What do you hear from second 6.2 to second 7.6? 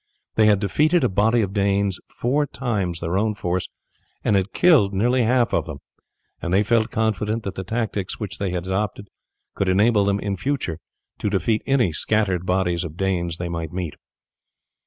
and they felt confident that